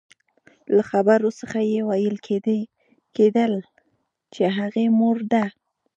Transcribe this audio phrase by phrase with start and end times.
[0.75, 2.15] له خبرو څخه يې ويل
[3.17, 3.53] کېدل
[4.33, 5.45] چې هغې مور ده.